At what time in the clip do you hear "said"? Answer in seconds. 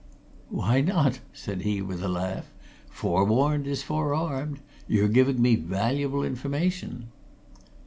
1.31-1.61